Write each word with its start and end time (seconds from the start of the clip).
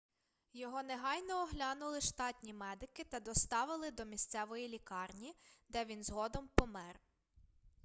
його 0.53 0.83
негайно 0.83 1.41
оглянули 1.43 2.01
штатні 2.01 2.53
медики 2.53 3.03
та 3.03 3.19
доставили 3.19 3.91
до 3.91 4.05
місцевої 4.05 4.67
лікарні 4.67 5.35
де 5.69 5.85
він 5.85 6.03
згодом 6.03 6.49
помер 6.55 6.99